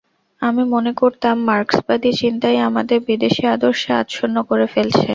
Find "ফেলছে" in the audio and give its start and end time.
4.73-5.07